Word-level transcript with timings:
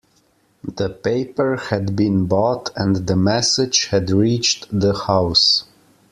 The 0.63 0.89
paper 0.89 1.57
had 1.57 1.95
been 1.95 2.25
bought, 2.25 2.71
and 2.75 3.05
the 3.05 3.15
message 3.15 3.85
had 3.91 4.09
reached 4.09 4.65
the 4.71 4.93
house. 4.97 5.65